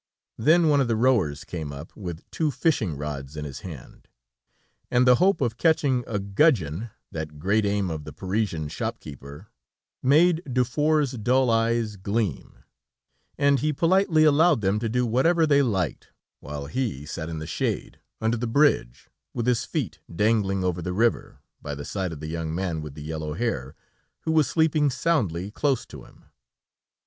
[0.39, 4.07] Then one of the rowers came up, with two fishing rods in his hand;
[4.89, 9.49] and the hope of catching a gudgeon, that great aim of the Parisian shop keeper,
[10.01, 12.63] made Dufour's dull eyes gleam,
[13.37, 16.07] and he politely allowed them to do whatever they liked,
[16.39, 20.93] while he sat in the shade, under the bridge, with his feet dangling over the
[20.93, 23.75] river, by the side of the young man with the yellow hair,
[24.21, 26.25] who was sleeping soundly close to him.